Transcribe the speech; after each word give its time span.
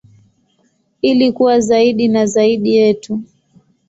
Ili 1.01 1.31
kuwa 1.31 1.59
zaidi 1.59 2.07
na 2.07 2.25
zaidi 2.25 2.75
yetu. 2.75 3.23